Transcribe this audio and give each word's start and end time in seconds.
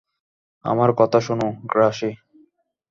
আমার 0.65 0.89
কথা 0.93 1.19
শুনো, 1.19 1.47
গ্রাসি। 1.71 2.11